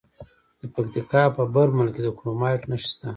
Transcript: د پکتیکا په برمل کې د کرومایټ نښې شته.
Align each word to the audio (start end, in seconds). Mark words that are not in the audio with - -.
د 0.59 0.61
پکتیکا 0.75 1.23
په 1.35 1.43
برمل 1.55 1.87
کې 1.95 2.01
د 2.03 2.07
کرومایټ 2.17 2.61
نښې 2.69 2.87
شته. 2.91 3.09